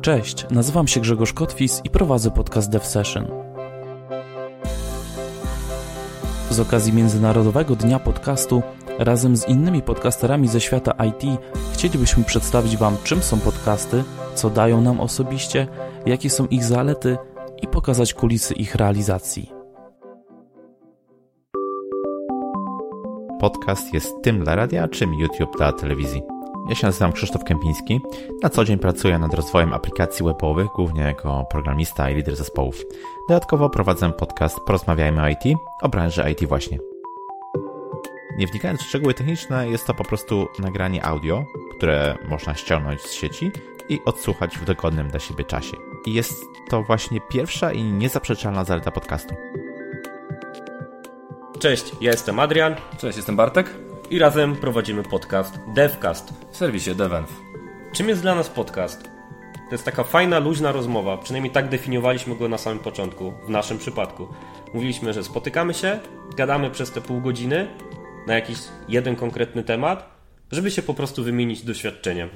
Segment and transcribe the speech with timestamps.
[0.00, 3.26] Cześć, nazywam się Grzegorz Kotwis i prowadzę podcast Dev Session.
[6.50, 8.62] Z okazji Międzynarodowego Dnia Podcastu
[8.98, 11.40] razem z innymi podcasterami ze świata IT
[11.72, 14.04] chcielibyśmy przedstawić Wam, czym są podcasty,
[14.34, 15.66] co dają nam osobiście,
[16.06, 17.18] jakie są ich zalety
[17.62, 19.52] i pokazać kulisy ich realizacji.
[23.40, 26.35] Podcast jest tym dla radia, czym YouTube dla telewizji.
[26.68, 28.00] Ja się nazywam Krzysztof Kępiński.
[28.42, 32.84] Na co dzień pracuję nad rozwojem aplikacji webowych, głównie jako programista i lider zespołów.
[33.28, 36.78] Dodatkowo prowadzę podcast Porozmawiajmy o IT, o branży IT właśnie.
[38.38, 41.44] Nie wnikając w szczegóły techniczne, jest to po prostu nagranie audio,
[41.76, 43.50] które można ściągnąć z sieci
[43.88, 45.76] i odsłuchać w dogodnym dla siebie czasie.
[46.06, 49.34] I jest to właśnie pierwsza i niezaprzeczalna zaleta podcastu.
[51.58, 53.74] Cześć, ja jestem Adrian Cześć, jestem Bartek
[54.10, 56.32] i razem prowadzimy podcast DevCast.
[56.50, 57.28] w serwisie DevEnv.
[57.92, 59.02] Czym jest dla nas podcast?
[59.54, 63.78] To jest taka fajna, luźna rozmowa, przynajmniej tak definiowaliśmy go na samym początku, w naszym
[63.78, 64.28] przypadku.
[64.74, 65.98] Mówiliśmy, że spotykamy się,
[66.36, 67.68] gadamy przez te pół godziny
[68.26, 68.58] na jakiś
[68.88, 70.10] jeden konkretny temat,
[70.52, 72.28] żeby się po prostu wymienić doświadczeniem.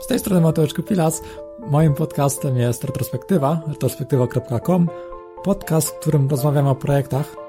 [0.00, 1.22] Z tej strony Mateusz Kupilas.
[1.66, 4.88] Moim podcastem jest Retrospektywa, retrospektywa.com.
[5.44, 7.39] Podcast, w którym rozmawiamy o projektach.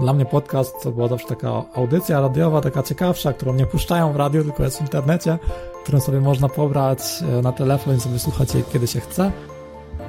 [0.00, 4.16] Dla mnie podcast to była zawsze taka audycja radiowa, taka ciekawsza, którą nie puszczają w
[4.16, 5.38] radiu, tylko jest w internecie,
[5.82, 7.00] którą sobie można pobrać
[7.38, 9.32] e, na telefon i sobie słuchać jej kiedy się chce.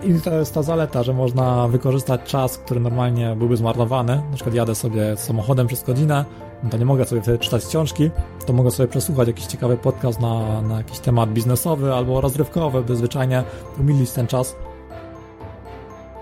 [0.03, 4.15] I to jest ta zaleta, że można wykorzystać czas, który normalnie byłby zmarnowany.
[4.29, 6.25] Na przykład jadę sobie samochodem przez godzinę,
[6.63, 8.11] no to nie mogę sobie wtedy czytać książki,
[8.45, 12.95] to mogę sobie przesłuchać jakiś ciekawy podcast na, na jakiś temat biznesowy albo rozrywkowy, by
[12.95, 13.43] zwyczajnie
[13.79, 14.55] umilić ten czas.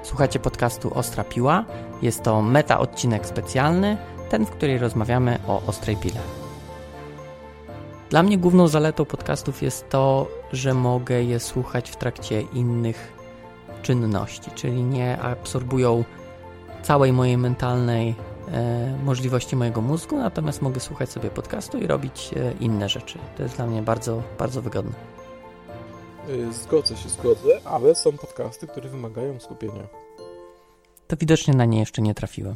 [0.04, 1.66] Słuchajcie podcastu Ostra Piła.
[2.02, 3.98] Jest to meta odcinek specjalny,
[4.30, 6.20] ten, w którym rozmawiamy o ostrej pile.
[8.10, 13.14] Dla mnie główną zaletą podcastów jest to, że mogę je słuchać w trakcie innych
[13.82, 16.04] czynności, czyli nie absorbują
[16.84, 18.16] całej mojej mentalnej
[18.52, 23.20] e, możliwości mojego mózgu, natomiast mogę słuchać sobie podcastu i robić e, inne rzeczy.
[23.38, 25.21] To jest dla mnie bardzo, bardzo wygodne.
[26.32, 29.88] Y, Zgodzę się, zgodzę, ale są podcasty, które wymagają skupienia.
[31.08, 32.56] To widocznie na nie jeszcze nie trafiłem.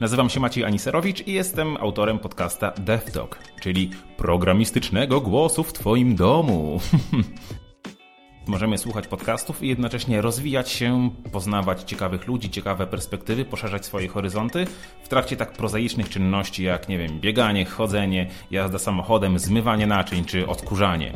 [0.00, 6.80] Nazywam się Maciej Aniserowicz i jestem autorem podcasta DevTalk, czyli programistycznego głosu w Twoim domu.
[8.46, 14.66] Możemy słuchać podcastów i jednocześnie rozwijać się, poznawać ciekawych ludzi, ciekawe perspektywy, poszerzać swoje horyzonty
[15.02, 20.46] w trakcie tak prozaicznych czynności jak, nie wiem, bieganie, chodzenie, jazda samochodem, zmywanie naczyń czy
[20.46, 21.12] odkurzanie.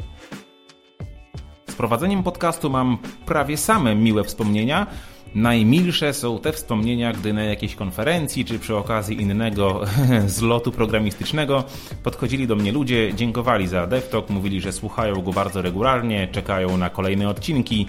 [1.71, 4.87] Z prowadzeniem podcastu mam prawie same miłe wspomnienia.
[5.35, 9.81] Najmilsze są te wspomnienia, gdy na jakiejś konferencji czy przy okazji innego
[10.27, 11.65] zlotu programistycznego
[12.03, 16.91] podchodzili do mnie ludzie, dziękowali za DevTalk, mówili, że słuchają go bardzo regularnie, czekają na
[16.91, 17.87] kolejne odcinki.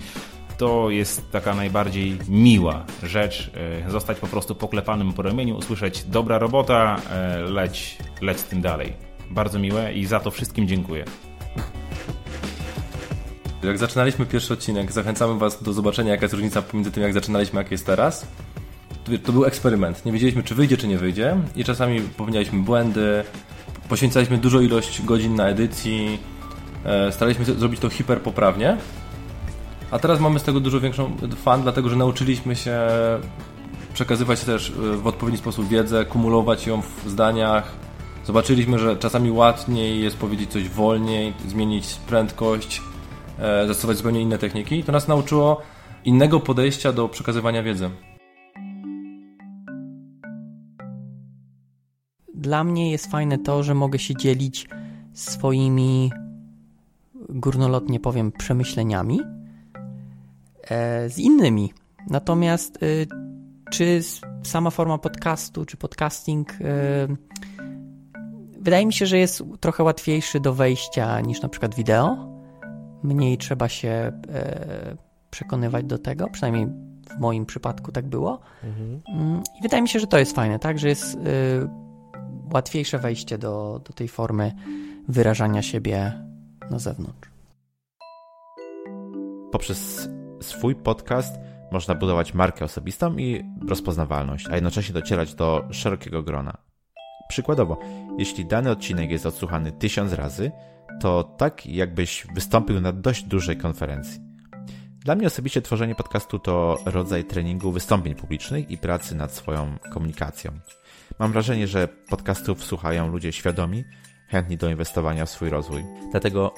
[0.57, 3.51] To jest taka najbardziej miła rzecz,
[3.85, 8.61] e, zostać po prostu poklepanym po ramieniu, usłyszeć dobra robota, e, leć, leć z tym
[8.61, 8.93] dalej.
[9.29, 11.05] Bardzo miłe i za to wszystkim dziękuję.
[13.63, 17.59] Jak zaczynaliśmy pierwszy odcinek, zachęcamy Was do zobaczenia, jaka jest różnica pomiędzy tym, jak zaczynaliśmy,
[17.59, 18.27] jak jest teraz.
[19.25, 20.05] To- był eksperyment.
[20.05, 23.23] Nie wiedzieliśmy, czy wyjdzie, czy nie wyjdzie, i czasami popełnialiśmy błędy,
[23.89, 26.19] poświęcaliśmy dużo ilość godzin na edycji,
[26.85, 28.77] e, staraliśmy się zrobić to hiperpoprawnie.
[29.91, 32.77] A teraz mamy z tego dużo większą fan, dlatego że nauczyliśmy się
[33.93, 37.71] przekazywać też e, w odpowiedni sposób wiedzę, kumulować ją w zdaniach.
[38.25, 42.81] Zobaczyliśmy, że czasami łatwiej jest powiedzieć coś wolniej, zmienić prędkość,
[43.67, 44.83] zastosować zupełnie inne techniki.
[44.83, 45.61] To nas nauczyło
[46.05, 47.89] innego podejścia do przekazywania wiedzy.
[52.33, 54.67] Dla mnie jest fajne to, że mogę się dzielić
[55.13, 56.11] swoimi,
[57.29, 59.21] górnolotnie powiem, przemyśleniami
[60.63, 61.73] e, z innymi.
[62.09, 62.87] Natomiast e,
[63.71, 64.01] czy
[64.43, 66.55] sama forma podcastu, czy podcasting, e,
[68.59, 72.28] wydaje mi się, że jest trochę łatwiejszy do wejścia niż na przykład wideo.
[73.03, 74.97] Mniej trzeba się e,
[75.31, 76.67] przekonywać do tego, przynajmniej
[77.09, 78.39] w moim przypadku tak było.
[78.63, 80.79] Mm, I wydaje mi się, że to jest fajne, tak?
[80.79, 81.19] Że jest y,
[82.53, 84.51] łatwiejsze wejście do, do tej formy
[85.07, 86.13] wyrażania siebie
[86.71, 87.29] na zewnątrz.
[89.51, 90.09] Poprzez
[90.41, 91.39] swój podcast
[91.71, 96.57] można budować markę osobistą i rozpoznawalność, a jednocześnie docierać do szerokiego grona.
[97.29, 97.77] Przykładowo,
[98.17, 100.51] jeśli dany odcinek jest odsłuchany tysiąc razy,
[101.01, 104.19] to tak jakbyś wystąpił na dość dużej konferencji.
[105.05, 110.51] Dla mnie osobiście tworzenie podcastu to rodzaj treningu wystąpień publicznych i pracy nad swoją komunikacją.
[111.19, 113.83] Mam wrażenie, że podcastów słuchają ludzie świadomi,
[114.27, 115.83] chętni do inwestowania w swój rozwój.
[116.11, 116.53] Dlatego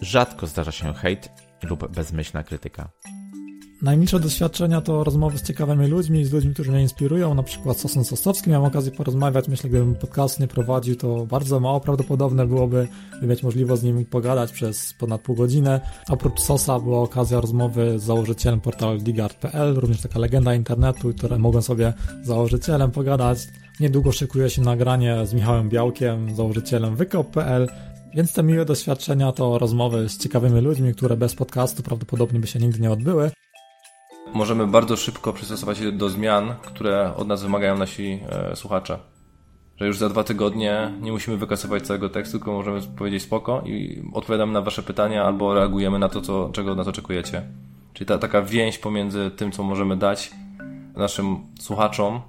[0.00, 1.28] rzadko zdarza się hejt
[1.62, 2.88] lub bezmyślna krytyka.
[3.84, 8.04] Najmniejsze doświadczenia to rozmowy z ciekawymi ludźmi, z ludźmi, którzy mnie inspirują, na przykład Sosem
[8.04, 12.88] Sosowskim miałem okazję porozmawiać, myślę, gdybym podcast nie prowadził, to bardzo mało prawdopodobne byłoby
[13.20, 15.80] by mieć możliwość z nim pogadać przez ponad pół godziny.
[16.08, 21.62] Oprócz Sosa była okazja rozmowy z założycielem portalu digard.pl, również taka legenda internetu, które mogłem
[21.62, 21.92] sobie
[22.22, 23.38] z założycielem pogadać.
[23.80, 27.68] Niedługo szykuje się nagranie z Michałem Białkiem, założycielem wykop.pl,
[28.14, 32.58] więc te miłe doświadczenia to rozmowy z ciekawymi ludźmi, które bez podcastu prawdopodobnie by się
[32.58, 33.30] nigdy nie odbyły
[34.34, 38.98] możemy bardzo szybko przystosować się do zmian, które od nas wymagają nasi e, słuchacze.
[39.76, 44.02] Że już za dwa tygodnie nie musimy wykasować całego tekstu, tylko możemy powiedzieć spoko i
[44.12, 47.42] odpowiadamy na wasze pytania albo reagujemy na to, co, czego od nas oczekujecie.
[47.94, 50.30] Czyli ta taka więź pomiędzy tym, co możemy dać
[50.96, 52.20] naszym słuchaczom,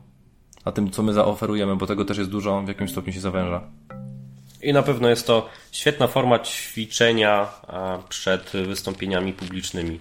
[0.65, 3.61] a tym, co my zaoferujemy, bo tego też jest dużo, w jakimś stopniu się zawęża.
[4.61, 7.47] I na pewno jest to świetna forma ćwiczenia
[8.09, 9.99] przed wystąpieniami publicznymi.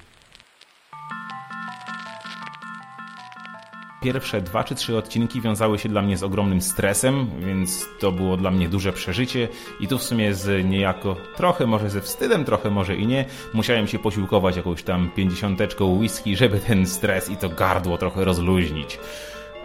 [4.04, 8.36] Pierwsze dwa czy trzy odcinki wiązały się dla mnie z ogromnym stresem, więc to było
[8.36, 9.48] dla mnie duże przeżycie
[9.80, 13.24] i tu w sumie z niejako, trochę może ze wstydem, trochę może i nie,
[13.54, 18.98] musiałem się posiłkować jakąś tam pięćdziesiąteczką whisky, żeby ten stres i to gardło trochę rozluźnić.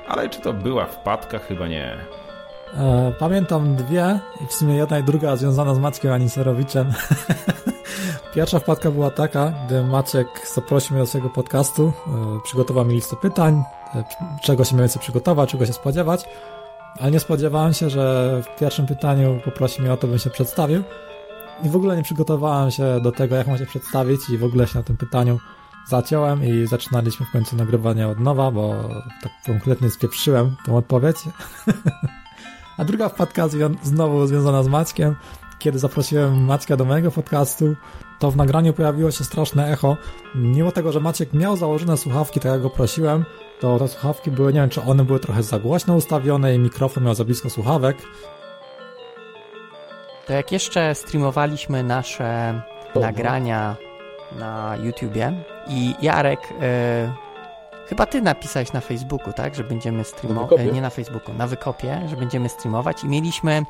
[0.08, 1.40] Ale czy to była wpadka?
[1.40, 1.98] Chyba nie.
[2.74, 6.94] E, pamiętam dwie i w sumie jedna i druga związana z Mackiem Aniserowiczem.
[8.36, 13.16] Pierwsza wpadka była taka, gdy Maciek zaprosił mnie do swojego podcastu, e, przygotował mi listę
[13.16, 13.64] pytań,
[14.42, 16.26] czego się mniej więcej przygotować, czego się spodziewać,
[17.00, 20.84] ale nie spodziewałem się, że w pierwszym pytaniu poprosi mnie o to, bym się przedstawił.
[21.64, 24.68] I w ogóle nie przygotowałem się do tego, jak mam się przedstawić i w ogóle
[24.68, 25.40] się na tym pytaniu
[25.88, 28.90] zaciąłem i zaczynaliśmy w końcu nagrywanie od nowa, bo
[29.24, 31.18] tak konkretnie spieprzyłem tą odpowiedź.
[32.78, 33.48] A druga wpadka
[33.84, 35.16] znowu związana z Maćkiem,
[35.60, 37.76] kiedy zaprosiłem Maćka do mojego podcastu,
[38.20, 39.98] to w nagraniu pojawiło się straszne echo.
[40.36, 43.26] Mimo tego, że Maciek miał założone słuchawki, tak jak go prosiłem,
[43.60, 47.04] to te słuchawki były, nie wiem, czy one były trochę za głośno ustawione i mikrofon
[47.04, 47.98] miał za blisko słuchawek.
[50.28, 52.62] To jak jeszcze streamowaliśmy nasze
[52.96, 53.76] nagrania
[54.40, 57.14] na YouTubie i Jarek, e,
[57.88, 62.16] chyba ty napisałeś na Facebooku, tak, że będziemy streamować, nie na Facebooku, na Wykopie, że
[62.16, 63.64] będziemy streamować i mieliśmy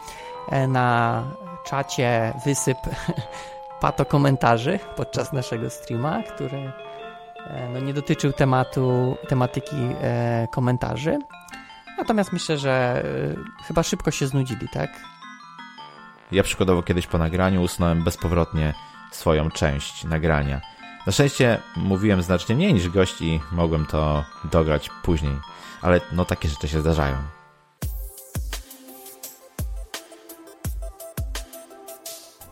[0.52, 1.24] e, na
[1.66, 2.78] czacie wysyp
[3.82, 6.72] pato komentarzy podczas naszego streama, który
[7.48, 11.20] e, no, nie dotyczył tematu, tematyki e, komentarzy.
[11.98, 13.04] Natomiast myślę, że
[13.62, 14.90] e, chyba szybko się znudzili, tak?
[16.32, 18.74] Ja przykładowo kiedyś po nagraniu usunąłem bezpowrotnie
[19.12, 20.62] swoją część nagrania.
[21.06, 25.34] Na szczęście mówiłem znacznie mniej niż gość i mogłem to dograć później,
[25.82, 27.39] ale no takie rzeczy się zdarzają.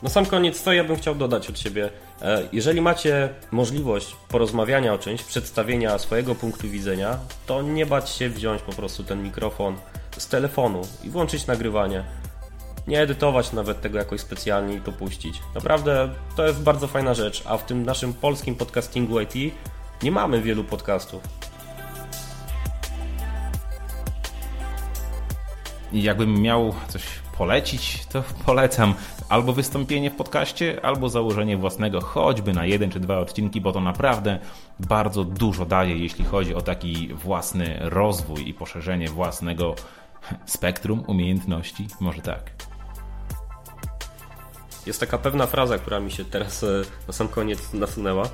[0.02, 1.90] Na sam koniec co ja bym chciał dodać od siebie.
[2.22, 8.30] E, jeżeli macie możliwość porozmawiania o czymś, przedstawienia swojego punktu widzenia, to nie bać się
[8.30, 9.76] wziąć po prostu ten mikrofon
[10.18, 12.04] z telefonu i włączyć nagrywanie.
[12.88, 15.42] Nie edytować nawet tego jakoś specjalnie i to puścić.
[15.56, 19.54] Naprawdę to jest bardzo fajna rzecz, a w tym naszym polskim podcastingu IT
[20.04, 21.24] nie mamy wielu podcastów.
[25.94, 27.04] Jakbym miał coś
[27.38, 28.94] polecić, to polecam
[29.30, 33.82] albo wystąpienie w podcaście, albo założenie własnego, choćby na jeden czy dwa odcinki, bo to
[33.82, 34.40] naprawdę
[34.80, 39.76] bardzo dużo daje, jeśli chodzi o taki własny rozwój i poszerzenie własnego
[40.46, 41.88] spektrum umiejętności.
[42.00, 42.52] Może tak.
[44.86, 46.68] Jest taka pewna fraza, która mi się teraz e,
[47.08, 48.30] na sam koniec nasunęła.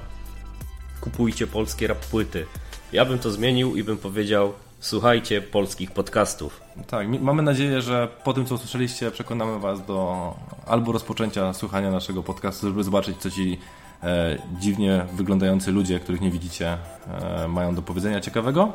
[1.02, 2.46] Kupujcie polskie rap płyty.
[2.94, 6.62] Ja bym to zmienił i bym powiedział słuchajcie polskich podcastów.
[6.88, 10.34] Tak, mamy nadzieję, że po tym, co usłyszeliście, przekonamy Was do
[10.68, 13.60] albo rozpoczęcia słuchania naszego podcastu, żeby zobaczyć, co ci
[14.04, 18.72] e, dziwnie wyglądający ludzie, których nie widzicie, e, mają do powiedzenia ciekawego,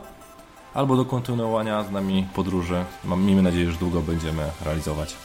[0.74, 2.84] albo do kontynuowania z nami podróży.
[3.04, 5.16] Mam, miejmy nadzieję, że długo będziemy realizować.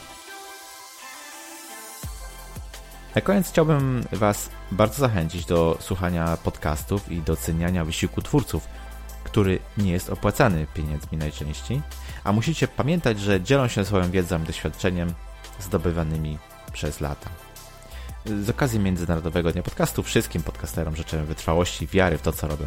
[3.14, 8.68] Na koniec chciałbym Was bardzo zachęcić do słuchania podcastów i doceniania wysiłku twórców
[9.24, 11.82] który nie jest opłacany pieniędzmi najczęściej,
[12.24, 15.14] a musicie pamiętać, że dzielą się swoją wiedzą i doświadczeniem
[15.60, 16.38] zdobywanymi
[16.72, 17.30] przez lata.
[18.26, 22.66] Z okazji Międzynarodowego Dnia Podcastu wszystkim podcasterom życzę wytrwałości, wiary w to, co robią.